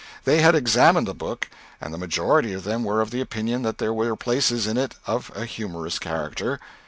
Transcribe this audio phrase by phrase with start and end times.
[0.23, 1.47] They had examined the book,
[1.79, 4.95] and the majority of them were of the opinion that there were places in it
[5.05, 6.59] of a humorous character.